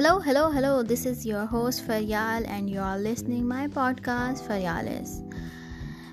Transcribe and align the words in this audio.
Hello, 0.00 0.84
this 0.84 1.04
is 1.06 1.26
your 1.26 1.44
host 1.44 1.84
Faryal 1.84 2.48
and 2.48 2.70
you 2.70 2.78
are 2.78 2.96
listening 2.96 3.48
my 3.48 3.66
podcast 3.66 4.46
Faryalis. 4.46 5.24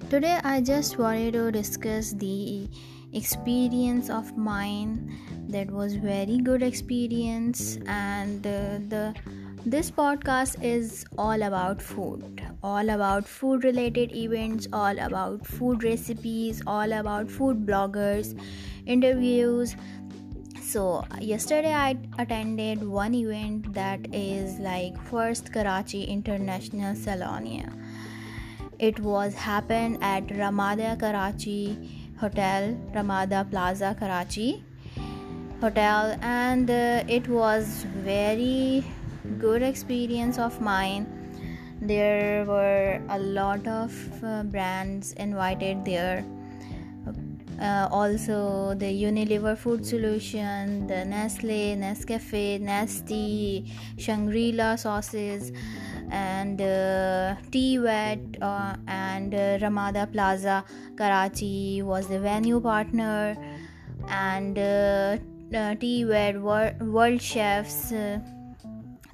Today 0.10 0.39
I 0.44 0.62
just 0.62 0.97
wanted 0.97 1.34
to 1.34 1.52
discuss 1.52 2.13
the 2.13 2.68
experience 3.13 4.09
of 4.09 4.36
mine 4.36 5.16
that 5.50 5.70
was 5.70 5.93
very 5.93 6.39
good 6.39 6.64
experience, 6.64 7.77
and 7.86 8.48
uh, 8.48 9.14
this 9.68 9.91
podcast 9.91 10.64
is 10.64 11.05
all 11.20 11.39
about 11.39 11.80
food 11.80 13.64
related 13.64 14.16
events, 14.16 14.68
all 14.73 14.98
about 14.98 15.46
food 15.46 15.84
recipes, 15.84 16.64
all 16.66 16.91
about 16.91 17.30
food 17.30 17.68
bloggers, 17.68 18.36
interviews, 18.88 19.76
so 20.67 21.05
yesterday 21.22 21.73
I 21.73 21.95
attended 22.17 22.81
one 22.84 23.13
event 23.13 23.72
that 23.73 23.99
is 24.12 24.58
like 24.59 24.99
first 25.09 25.54
Karachi 25.54 26.04
International 26.04 26.95
Salonia. 26.95 27.72
It 28.80 28.99
was 28.99 29.35
happened 29.35 29.99
at 30.02 30.31
Ramada 30.35 30.95
Karachi 30.99 32.12
Hotel, 32.20 32.73
Ramada 32.95 33.45
Plaza 33.48 33.95
Karachi 33.99 34.63
Hotel, 35.62 36.17
and 36.22 36.67
uh, 36.67 37.04
it 37.08 37.27
was 37.27 37.85
very 37.98 38.84
good 39.38 39.62
experience 39.62 40.40
of 40.40 40.59
mine. 40.62 41.05
There 41.80 42.44
were 42.45 42.99
a 43.09 43.20
lot 43.20 43.67
of 43.67 43.94
uh, 44.23 44.41
brands 44.41 45.13
invited 45.13 45.85
there. 45.85 46.23
Uh, 47.62 47.88
also 47.90 48.73
the 48.76 48.85
Unilever 48.85 49.58
Food 49.58 49.85
Solution, 49.85 50.88
the 50.88 51.05
Nestle, 51.05 51.76
Nescafe, 51.77 52.62
Nestea, 52.62 53.65
Shangri-La 53.98 54.76
sauces, 54.76 55.54
and 56.12 56.62
uh, 56.62 57.35
T-Wet, 57.51 58.20
uh, 58.41 58.76
and 58.88 59.34
Ramada 59.62 60.05
Plaza 60.05 60.65
Karachi 60.98 61.82
was 61.82 62.07
the 62.07 62.20
venue 62.20 62.60
partner, 62.60 63.38
and 64.09 64.57
T-Wet, 65.79 66.41
World 66.41 67.22
Chefs. 67.22 67.94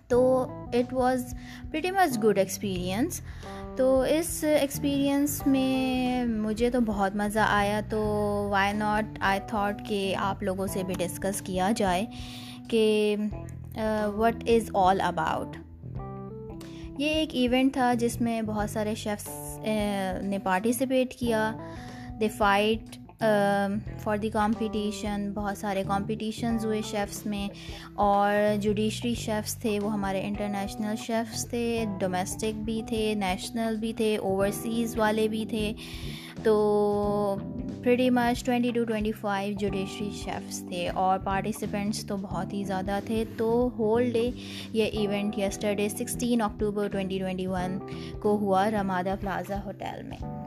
So 0.10 0.68
it 0.74 0.92
was 0.92 1.36
pretty 1.72 1.92
much 1.92 2.20
good 2.20 2.40
experience. 2.40 3.22
تو 3.78 3.86
اس 4.10 4.44
experience 4.60 5.42
میں 5.48 6.26
مجھے 6.28 6.70
تو 6.72 6.80
بہت 6.86 7.16
مزہ 7.16 7.46
آیا 7.50 7.80
تو 7.90 8.00
why 8.52 8.74
not 8.78 9.18
I 9.30 9.40
thought 9.48 9.86
کہ 9.88 10.00
آپ 10.20 10.42
لوگوں 10.44 10.68
سے 10.74 10.84
بھی 10.88 10.94
ڈسکس 11.00 11.42
کیا 11.46 11.70
جائے 11.78 12.06
کہ 12.70 13.16
وٹ 14.18 14.44
از 14.54 14.70
آل 14.86 15.02
اباؤٹ 15.08 15.56
یہ 17.00 17.10
ایک 17.10 17.36
ایونٹ 17.42 17.74
تھا 17.74 17.94
جس 18.00 18.20
میں 18.22 18.42
بہت 18.46 18.70
سارے 18.70 18.96
شیفس 19.04 19.58
نے 20.24 20.38
پارٹیسپیٹ 20.44 21.14
کیا 21.20 21.52
they 22.20 22.28
fight 22.38 23.00
for 24.04 24.18
the 24.22 24.30
competition 24.30 25.30
بہت 25.34 25.58
سارے 25.58 25.84
کمپٹیشنز 25.88 26.66
ہوئے 26.66 26.82
شیفس 26.90 27.26
میں 27.26 27.48
اور 28.06 28.34
جوڈیشری 28.62 29.14
شیفس 29.20 29.56
تھے 29.62 29.78
وہ 29.82 29.92
ہمارے 29.94 30.22
انٹرنیشنل 30.28 30.96
شیفس 31.06 31.48
تھے 31.50 31.64
ڈومیسٹک 32.00 32.62
بھی 32.66 32.82
تھے 32.90 33.14
نیشنل 33.18 33.76
بھی 33.80 33.94
تھے 33.98 34.16
اوورسیز 34.18 34.98
والے 34.98 35.28
بھی 35.34 35.46
تھے 35.50 35.72
تو 36.44 36.56
pretty 37.84 38.10
much 38.10 38.44
twenty 38.46 38.72
two 38.76 38.84
twenty 38.88 39.12
five 39.22 39.56
judiciary 39.60 40.10
chefs 40.24 40.60
تھے 40.68 40.88
اور 40.90 41.20
پارٹیسپینٹس 41.26 42.06
تو 42.08 42.18
بہت 42.22 42.54
ہی 42.54 42.64
زیادہ 42.68 43.00
تھے 43.06 43.24
تو 43.38 43.52
ہول 43.78 44.10
ڈے 44.14 44.30
یہ 44.74 44.84
event 45.00 45.38
yesterday 45.40 45.90
sixteen 45.98 46.42
October 46.42 46.88
twenty 46.92 47.20
twenty 47.20 47.48
one 47.48 47.78
کو 48.24 48.38
ہوا 48.42 48.70
رمادہ 48.80 49.16
پلازہ 49.22 49.64
ہوٹل 49.66 50.02
میں 50.10 50.41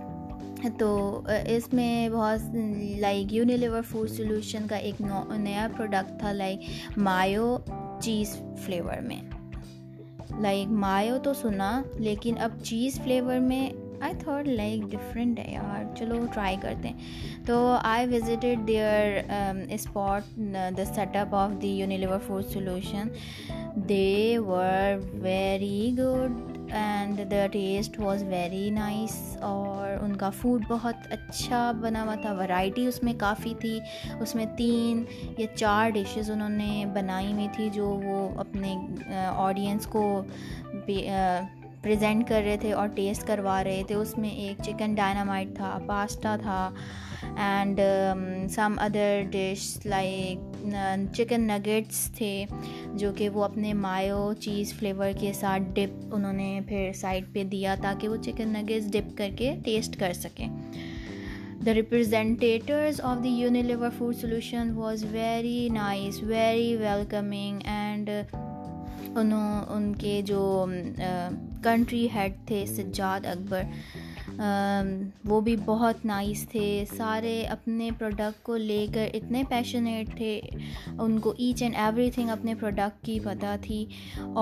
تو 0.79 1.21
اس 1.55 1.73
میں 1.75 2.09
بہت 2.13 2.57
لائک 3.01 3.33
یونیلیور 3.35 3.83
فوڈ 3.91 4.11
سولوشن 4.11 4.67
کا 4.71 4.77
ایک 4.77 5.01
نیا 5.01 5.67
پروڈکٹ 5.77 6.19
تھا 6.21 6.33
لائک 6.33 6.99
مایو 6.99 7.57
چیز 8.03 8.37
فلیور 8.65 9.01
میں 9.09 9.21
لائک 10.43 10.69
مایو 10.87 11.19
تو 11.25 11.35
سنا 11.41 11.81
لیکن 11.99 12.39
اب 12.43 12.61
چیز 12.65 13.01
فلیور 13.05 13.39
میں 13.49 13.69
آئی 14.05 14.15
تھاٹ 14.23 14.47
لائک 14.49 14.83
ڈفرینٹ 14.93 15.39
ہے 15.39 15.51
یار 15.53 15.85
چلو 15.99 16.15
ٹرائی 16.35 16.57
کرتے 16.63 16.89
ہیں 16.89 17.45
تو 17.47 17.59
I 17.83 18.07
visited 18.15 18.67
their 18.69 19.21
spot 19.75 20.35
the 20.77 20.85
set 20.95 21.17
up 21.17 21.35
of 21.35 21.61
the 21.63 21.75
Unilever 21.79 22.19
food 22.27 22.45
solution 22.53 23.09
they 23.89 24.37
were 24.47 24.99
very 25.23 25.95
good 25.99 26.54
and 26.73 27.19
the 27.31 27.47
taste 27.53 27.99
was 28.01 28.23
very 28.29 28.69
nice 28.75 29.13
اور 29.51 29.89
ان 30.03 30.15
کا 30.17 30.31
فوڈ 30.41 30.63
بہت 30.69 31.13
اچھا 31.13 31.71
بنا 31.81 32.03
ہوا 32.05 32.15
تھا 32.23 32.33
ورائٹی 32.39 32.87
اس 32.87 33.03
میں 33.03 33.13
کافی 33.19 33.53
تھی 33.61 33.79
اس 34.21 34.35
میں 34.35 34.47
تین 34.59 35.05
یا 35.39 35.47
چار 35.57 35.91
ڈشز 35.95 36.31
انہوں 36.31 36.49
نے 36.59 36.85
بنائی 36.95 37.33
ہوئی 37.33 37.49
تھی 37.57 37.69
جو 37.75 37.89
وہ 38.05 38.29
اپنے 38.41 38.75
آڈینس 39.37 39.87
کو 39.93 40.07
پریزنٹ 41.85 42.27
کر 42.29 42.43
رہے 42.45 42.57
تھے 42.61 42.73
اور 42.73 42.89
ٹیسٹ 42.95 43.27
کروا 43.27 43.63
رہے 43.65 43.83
تھے 43.87 43.95
اس 43.95 44.17
میں 44.19 44.29
ایک 44.45 44.63
چکن 44.65 44.95
ڈائنامائٹ 44.95 45.49
تھا 45.57 45.77
پاستا 45.87 46.35
تھا 46.43 46.71
and 47.23 47.81
some 48.55 48.75
other 48.85 49.21
dish 49.31 49.65
like 49.87 50.73
chicken 51.17 51.47
nuggets 51.47 51.99
تھے 52.17 52.31
جو 52.99 53.11
کہ 53.17 53.29
وہ 53.35 53.45
اپنے 53.45 53.73
مایو 53.83 54.33
چیز 54.41 54.73
فلیور 54.79 55.11
کے 55.21 55.33
ساتھ 55.41 55.63
ڈپ 55.75 56.15
انہوں 56.15 56.33
نے 56.41 56.59
پھر 56.69 56.91
سائڈ 57.01 57.33
پہ 57.35 57.45
دیا 57.53 57.75
تاکہ 57.83 58.09
وہ 58.09 58.17
چکن 58.27 58.53
نگیٹس 58.59 58.91
ڈپ 58.93 59.17
کر 59.19 59.31
کے 59.39 59.55
ٹیسٹ 59.65 59.99
کر 60.01 60.13
سکیں 60.23 60.47
the 61.67 61.75
representatives 61.75 63.01
of 63.11 63.23
the 63.25 63.35
Unilever 63.41 63.91
food 63.99 64.17
solution 64.21 64.71
was 64.77 65.05
very 65.13 65.69
nice 65.73 66.23
very 66.27 66.77
welcoming 66.81 67.61
and 67.79 68.11
انہوں 69.17 69.65
ان 69.75 69.95
کے 69.99 70.21
جو 70.27 70.41
um, 70.69 70.75
uh, 71.11 71.31
کنٹری 71.65 72.07
ہیڈ 72.15 72.33
تھے 72.47 72.65
سجاد 72.69 73.27
اکبر 73.27 73.63
وہ 75.29 75.41
بھی 75.47 75.55
بہت 75.65 76.05
نائس 76.07 76.45
تھے 76.51 76.65
سارے 76.97 77.35
اپنے 77.51 77.91
پروڈکٹ 77.99 78.43
کو 78.47 78.57
لے 78.57 78.87
کر 78.95 79.09
اتنے 79.15 79.43
پیشنیٹ 79.49 80.17
تھے 80.17 80.39
ان 81.03 81.19
کو 81.27 81.33
ایچ 81.39 81.63
اینڈ 81.63 81.77
ایوری 81.81 82.11
تھنگ 82.15 82.31
اپنے 82.31 82.55
پروڈکٹ 82.61 83.05
کی 83.07 83.19
پتہ 83.25 83.55
تھی 83.63 83.85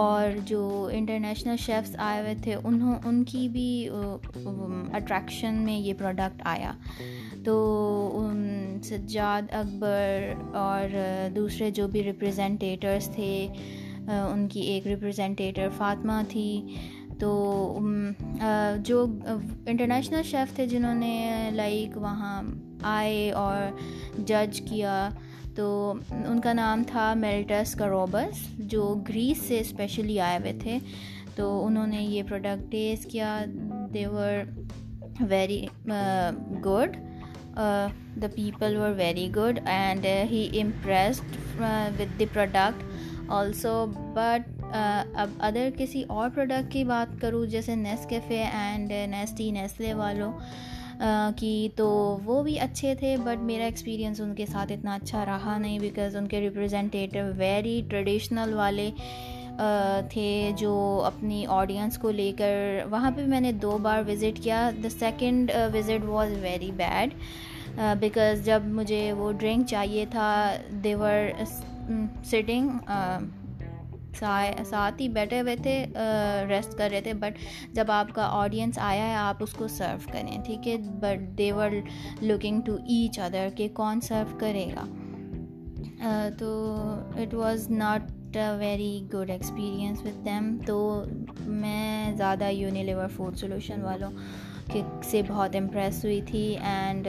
اور 0.03 0.31
جو 0.47 0.89
انٹرنیشنل 0.93 1.57
شیفس 1.67 1.95
آئے 2.07 2.21
ہوئے 2.21 2.35
تھے 2.45 2.55
انہوں 2.63 2.99
ان 3.05 3.23
کی 3.33 3.47
بھی 3.57 3.69
اٹریکشن 3.93 5.63
میں 5.65 5.79
یہ 5.79 5.95
پروڈکٹ 5.99 6.43
آیا 6.55 6.73
تو 7.45 8.27
سجاد 8.89 9.55
اکبر 9.61 10.33
اور 10.65 10.99
دوسرے 11.37 11.71
جو 11.81 11.89
بھی 11.93 12.05
ریپریزنٹیٹرس 12.05 13.09
تھے 13.15 13.37
ان 14.31 14.47
کی 14.53 14.61
ایک 14.71 14.87
ریپریزنٹیٹر 14.87 15.69
فاطمہ 15.77 16.21
تھی 16.29 16.47
تو 17.23 17.33
جو 18.85 19.05
انٹرنیشنل 19.67 20.23
شیف 20.31 20.55
تھے 20.55 20.65
جنہوں 20.67 20.95
نے 20.95 21.51
لائک 21.55 21.97
وہاں 22.03 22.41
آئے 22.93 23.31
اور 23.43 23.79
جج 24.27 24.61
کیا 24.71 25.09
تو 25.57 25.67
ان 26.29 26.41
کا 26.45 26.53
نام 26.53 26.83
تھا 26.91 27.13
میلٹس 27.17 27.75
کا 27.79 27.89
روبرس 27.89 28.39
جو 28.73 28.85
گریس 29.09 29.43
سے 29.49 29.59
اسپیشلی 29.61 30.19
آئے 30.29 30.39
ہوئے 30.39 30.53
تھے 30.63 30.79
تو 31.37 31.47
انہوں 31.67 31.87
نے 31.95 32.03
یہ 32.03 32.23
پروڈکٹ 32.29 32.71
ٹیسٹ 32.73 33.11
کیا 33.13 33.39
they were 33.95 35.23
very 35.29 35.65
good 36.67 36.97
the 38.23 38.27
people 38.35 38.77
were 38.81 38.93
very 38.97 39.29
good 39.37 39.59
and 39.79 40.07
he 40.31 40.49
impressed 40.63 41.37
with 41.61 42.03
the 42.19 42.27
product 42.33 43.31
also 43.43 43.85
but 44.17 44.52
اب 44.75 45.31
ادر 45.45 45.69
کسی 45.79 46.03
اور 46.09 46.29
پروڈکٹ 46.35 46.71
کی 46.73 46.83
بات 46.85 47.21
کروں 47.21 47.45
جیسے 47.55 47.75
نیس 47.77 48.07
کیفے 48.09 48.43
اینڈ 48.53 48.93
نیسٹی 49.11 49.51
نیسلے 49.53 49.93
والوں 49.95 50.33
کی 51.37 51.69
تو 51.77 51.87
وہ 52.25 52.43
بھی 52.43 52.59
اچھے 52.61 52.95
تھے 52.99 53.17
بٹ 53.25 53.43
میرا 53.45 53.65
ایکسپیرینس 53.65 54.21
ان 54.21 54.35
کے 54.35 54.47
ساتھ 54.53 54.73
اتنا 54.73 54.95
اچھا 54.95 55.25
رہا 55.27 55.57
نہیں 55.59 55.79
بیکاز 55.79 56.17
ان 56.17 56.27
کے 56.29 56.41
ریپرزینٹیٹو 56.41 57.25
ویری 57.37 57.81
ٹریڈیشنل 57.91 58.53
والے 58.57 58.91
تھے 60.11 60.51
جو 60.59 60.75
اپنی 61.07 61.45
آڈینس 61.59 61.99
کو 62.03 62.11
لے 62.11 62.31
کر 62.39 62.85
وہاں 62.91 63.11
پہ 63.17 63.25
میں 63.29 63.41
نے 63.41 63.53
دو 63.63 63.77
بار 63.83 64.03
وزٹ 64.09 64.43
کیا 64.43 64.69
the 64.83 64.91
second 64.99 65.51
visit 65.75 66.05
was 66.09 66.33
very 66.43 66.71
bad 66.77 67.15
because 68.01 68.45
جب 68.45 68.63
مجھے 68.81 69.11
وہ 69.19 69.31
ڈرنک 69.39 69.67
چاہیے 69.69 70.05
تھا 70.11 70.33
دیور 70.85 71.29
سٹنگ 72.25 72.71
ساتھ 74.19 75.01
ہی 75.03 75.09
بیٹھے 75.09 75.41
ہوئے 75.41 75.57
تھے 75.63 75.75
ریسٹ 76.49 76.75
کر 76.79 76.89
رہے 76.93 77.01
تھے 77.03 77.13
بٹ 77.21 77.39
جب 77.75 77.91
آپ 77.91 78.15
کا 78.15 78.29
آڈینس 78.39 78.79
آیا 78.83 79.07
ہے 79.09 79.15
آپ 79.17 79.43
اس 79.43 79.53
کو 79.59 79.69
سرو 79.77 80.13
کریں 80.13 80.37
ٹھیک 80.47 80.69
ہے 80.69 80.77
but 81.01 81.29
they 81.39 81.51
were 81.57 81.71
looking 82.23 82.61
to 82.67 82.75
each 82.77 83.19
other 83.27 83.49
کہ 83.57 83.69
کون 83.75 84.01
سرو 84.09 84.37
کرے 84.41 84.67
گا 84.77 84.85
تو 86.39 86.51
it 87.23 87.35
was 87.35 87.69
not 87.71 88.37
a 88.37 88.51
very 88.59 88.95
good 89.13 89.31
experience 89.31 90.01
with 90.05 90.25
them 90.25 90.57
تو 90.67 90.77
میں 91.47 92.13
زیادہ 92.17 92.51
یونیلیور 92.51 93.09
فوڈ 93.17 93.37
سولوشن 93.39 93.83
والوں 93.85 94.11
کے 94.73 94.83
سے 95.11 95.23
بہت 95.29 95.57
امپریس 95.57 96.05
ہوئی 96.05 96.21
تھی 96.27 96.47
اینڈ 96.71 97.09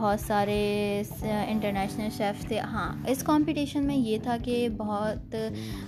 بہت 0.00 0.20
سارے 0.20 1.02
انٹرنیشنل 1.26 2.08
شیف 2.16 2.44
تھے 2.48 2.58
ہاں 2.72 2.88
اس 3.10 3.22
کمپٹیشن 3.26 3.86
میں 3.86 3.94
یہ 3.96 4.18
تھا 4.22 4.36
کہ 4.44 4.66
بہت 4.76 5.34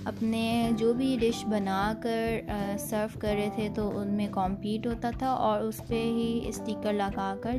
اپنے 0.07 0.69
جو 0.77 0.91
بھی 0.93 1.15
ڈش 1.19 1.43
بنا 1.51 1.93
کر 2.03 2.49
سرو 2.79 3.19
رہے 3.23 3.47
تھے 3.55 3.67
تو 3.75 3.89
ان 3.99 4.07
میں 4.17 4.27
کمپیٹ 4.33 4.87
ہوتا 4.87 5.09
تھا 5.19 5.29
اور 5.49 5.61
اس 5.67 5.81
پہ 5.87 6.01
ہی 6.15 6.27
اسٹیکر 6.47 6.93
لگا 6.93 7.33
کر 7.43 7.57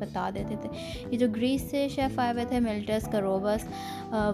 بتا 0.00 0.28
دیتے 0.34 0.56
تھے 0.62 0.68
یہ 1.10 1.16
جو 1.18 1.26
گریس 1.36 1.62
سے 1.70 1.86
شیف 1.94 2.18
آئے 2.18 2.32
ہوئے 2.32 2.44
تھے 2.48 2.60
ملٹس 2.68 3.08
کروبس 3.12 3.66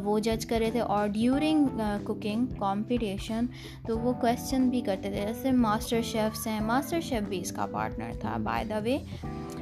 وہ 0.05 0.19
جج 0.29 0.47
کر 0.47 0.58
رہے 0.61 0.70
تھے 0.70 0.81
اور 0.97 1.06
ڈیورنگ 1.20 1.81
کوکنگ 2.05 2.47
کمپٹیشن 2.61 3.47
تو 3.87 3.99
وہ 3.99 4.12
کویشچن 4.20 4.69
بھی 4.70 4.81
کرتے 4.87 5.11
تھے 5.11 5.25
جیسے 5.29 5.53
ماسٹر 5.69 6.03
شیفس 6.12 6.47
ہیں 6.47 6.58
ماسٹر 6.75 7.00
شیف 7.11 7.29
بھی 7.29 7.41
اس 7.41 7.53
کا 7.56 7.67
پارٹنر 7.73 8.12
تھا 8.20 8.37
by 8.50 8.65
the 8.70 8.79
way 8.85 8.99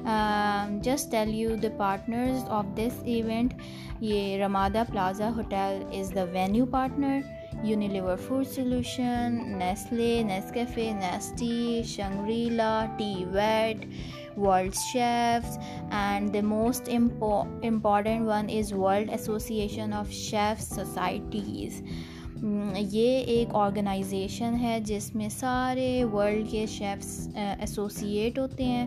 Um, 0.05 0.81
just 0.81 1.11
tell 1.11 1.29
you 1.29 1.57
the 1.57 1.71
partners 1.71 2.43
of 2.49 2.75
this 2.75 2.95
event. 3.07 3.55
Ye 4.01 4.41
Ramada 4.41 4.87
Plaza 4.91 5.31
Hotel 5.31 5.87
is 5.93 6.11
the 6.11 6.27
venue 6.27 6.67
partner. 6.67 7.23
Unilever 7.65 8.19
Food 8.19 8.47
Solution, 8.47 9.59
Nestle, 9.59 10.23
Nescafe, 10.25 10.99
Nesty, 10.99 11.83
Shangri-La, 11.83 12.97
T-Wet, 12.97 13.85
World 14.35 14.75
Chefs, 14.93 15.59
and 15.91 16.33
the 16.33 16.41
most 16.41 16.89
important 16.89 18.25
one 18.25 18.49
is 18.49 18.73
World 18.73 19.11
Association 19.11 19.93
of 19.93 20.11
Chefs 20.11 20.69
Societies. 20.69 21.83
یہ 22.91 23.19
ایک 23.33 23.49
organization 23.55 24.55
ہے 24.61 24.79
جس 24.85 25.15
میں 25.15 25.29
سارے 25.29 26.05
world 26.13 26.51
کے 26.51 26.65
chefs 26.77 27.29
associate 27.35 28.39
ہوتے 28.39 28.65
ہیں 28.65 28.87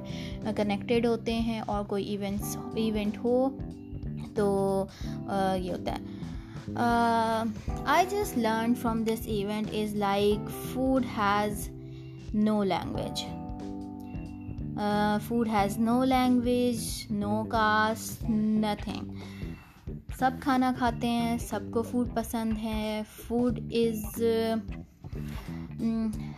connected 0.57 1.05
ہوتے 1.05 1.33
ہیں 1.47 1.59
اور 1.65 1.83
کوئی 1.89 2.03
ایونٹس 2.09 2.55
ایونٹ 2.83 3.17
ہو 3.23 3.47
تو 4.35 4.47
یہ 5.05 5.71
ہوتا 5.71 5.95
ہے 5.97 6.71
I 7.95 8.05
just 8.11 8.37
learn 8.37 8.73
from 8.81 9.03
this 9.07 9.27
event 9.35 9.69
is 9.83 9.95
like 10.05 10.49
food 10.73 11.05
has 11.17 11.67
no 12.45 12.63
language 12.63 13.23
food 15.27 15.47
has 15.53 15.77
no 15.79 16.03
language 16.03 16.81
no 17.19 17.43
caste 17.51 18.29
nothing 18.29 19.11
سب 20.23 20.31
کھانا 20.41 20.71
کھاتے 20.77 21.07
ہیں 21.09 21.37
سب 21.47 21.59
کو 21.73 21.81
فوڈ 21.83 22.07
پسند 22.15 22.57
ہے 22.63 23.01
food 23.15 23.57
is 23.59 24.21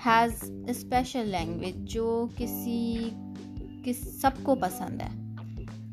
has 0.05 0.43
special 0.69 1.27
language 1.31 1.75
جو 1.93 2.07
کسی 2.37 3.09
کس 3.85 3.97
سب 4.21 4.41
کو 4.43 4.55
پسند 4.61 5.01
ہے 5.01 5.09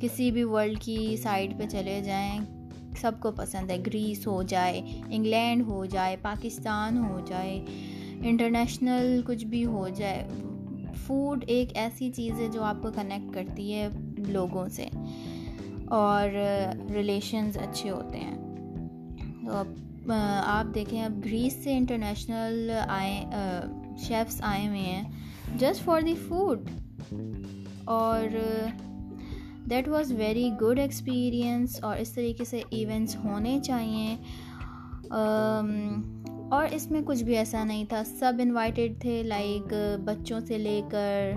کسی 0.02 0.30
بھی 0.36 0.44
ورلڈ 0.52 0.78
کی 0.84 0.96
سائڈ 1.22 1.52
پہ 1.58 1.66
چلے 1.72 2.00
جائیں 2.04 2.38
سب 3.00 3.20
کو 3.22 3.30
پسند 3.40 3.70
ہے 3.70 3.76
گریس 3.86 4.26
ہو 4.26 4.42
جائے 4.54 4.80
انگلینڈ 5.10 5.66
ہو 5.68 5.84
جائے 5.96 6.16
پاکستان 6.22 6.98
ہو 7.04 7.20
جائے 7.28 7.60
انٹرنیشنل 8.30 9.20
کچھ 9.26 9.44
بھی 9.52 9.64
ہو 9.74 9.86
جائے 9.98 10.26
فوڈ 11.06 11.44
ایک 11.46 11.76
ایسی 11.84 12.10
چیز 12.16 12.40
ہے 12.40 12.48
جو 12.54 12.62
آپ 12.72 12.82
کو 12.82 12.90
کنیکٹ 12.96 13.34
کرتی 13.34 13.72
ہے 13.74 13.88
لوگوں 14.32 14.68
سے 14.76 14.88
اور 15.96 16.28
ریلیشنز 16.92 17.56
اچھے 17.60 17.88
ہوتے 17.90 18.18
ہیں 18.18 18.36
تو 19.46 19.56
اب 19.56 20.10
آپ 20.12 20.74
دیکھیں 20.74 21.02
اب 21.04 21.18
گریس 21.24 21.54
سے 21.64 21.72
انٹرنیشنل 21.76 22.70
آئے 22.88 23.24
شیفس 24.06 24.40
آئے 24.50 24.66
ہوئے 24.68 24.80
ہیں 24.80 25.56
جسٹ 25.58 25.84
فار 25.84 26.00
دی 26.06 26.14
فوڈ 26.28 26.70
اور 27.94 28.22
that 29.70 29.88
was 29.88 30.12
very 30.18 30.48
good 30.60 30.78
experience 30.80 31.78
اور 31.84 31.96
اس 32.02 32.12
طریقے 32.14 32.44
سے 32.50 32.60
ایونٹس 32.70 33.16
ہونے 33.24 33.58
چاہیے 33.66 34.16
اور 36.54 36.66
اس 36.76 36.90
میں 36.90 37.00
کچھ 37.06 37.22
بھی 37.24 37.36
ایسا 37.38 37.64
نہیں 37.64 37.84
تھا 37.88 38.02
سب 38.18 38.40
انوائٹیڈ 38.44 39.00
تھے 39.00 39.22
لائک 39.26 39.74
بچوں 40.04 40.40
سے 40.48 40.58
لے 40.58 40.80
کر 40.90 41.30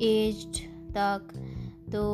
ایجڈ 0.00 0.56
تک 0.94 1.34
تو 1.92 2.08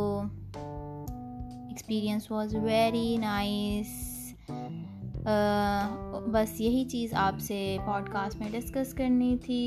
واز 2.30 2.54
ویری 2.62 3.16
نائس 3.20 3.90
بس 6.32 6.60
یہی 6.60 6.84
چیز 6.90 7.12
آپ 7.18 7.38
سے 7.46 7.76
پوڈ 7.86 8.08
کاسٹ 8.12 8.40
میں 8.40 8.48
ڈسکس 8.52 8.92
کرنی 8.94 9.36
تھی 9.44 9.64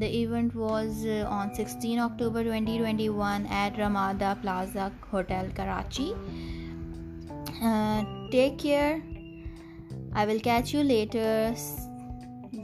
the 0.00 0.06
event 0.06 0.56
was 0.56 1.06
on 1.28 1.52
sixteen 1.56 1.98
October 2.00 2.42
twenty 2.44 2.76
twenty 2.78 3.08
one 3.08 3.46
at 3.58 3.78
Ramada 3.80 4.32
Plaza 4.42 4.88
hotel 5.12 5.48
Karachi 5.56 6.12
take 8.32 8.58
care 8.60 8.92
I 10.14 10.26
will 10.28 10.38
catch 10.44 10.74
you 10.74 10.82
later 10.82 11.52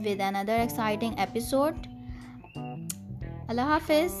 with 0.05 0.21
another 0.33 0.57
exciting 0.59 1.19
episode 1.19 1.87
اللہ 3.49 3.75
حافظ 3.77 4.19